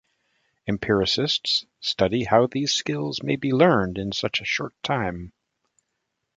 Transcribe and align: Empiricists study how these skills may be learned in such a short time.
Empiricists 0.67 1.67
study 1.79 2.23
how 2.23 2.47
these 2.47 2.73
skills 2.73 3.21
may 3.21 3.35
be 3.35 3.51
learned 3.51 3.99
in 3.99 4.11
such 4.11 4.41
a 4.41 4.45
short 4.45 4.73
time. 4.81 5.31